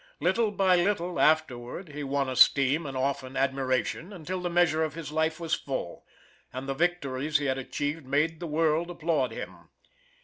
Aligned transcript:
Little 0.19 0.49
by 0.49 0.77
little, 0.77 1.19
afterward, 1.19 1.89
he 1.89 2.03
won 2.03 2.27
esteem, 2.27 2.87
and 2.87 2.97
often 2.97 3.37
admiration, 3.37 4.11
until 4.11 4.41
the 4.41 4.49
measure 4.49 4.83
of 4.83 4.95
his 4.95 5.11
life 5.11 5.39
was 5.39 5.53
full, 5.53 6.07
and 6.51 6.67
the 6.67 6.73
victories 6.73 7.37
he 7.37 7.45
had 7.45 7.59
achieved 7.59 8.07
made 8.07 8.39
the 8.39 8.47
world 8.47 8.89
applaud 8.89 9.29
him. 9.31 9.69